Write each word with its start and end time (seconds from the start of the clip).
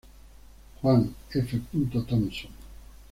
Juan 0.81 1.13
F. 1.29 1.51
Thomson. 2.09 2.49